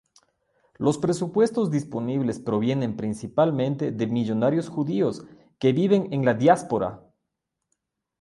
[0.79, 5.23] Los presupuestos disponibles provienen principalmente de millonarios judíos
[5.59, 7.03] que viven en la diáspora.